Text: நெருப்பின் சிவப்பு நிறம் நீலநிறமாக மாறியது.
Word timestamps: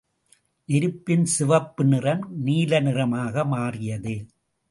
நெருப்பின் 0.69 1.25
சிவப்பு 1.25 1.83
நிறம் 1.85 2.23
நீலநிறமாக 2.45 3.45
மாறியது. 3.45 4.15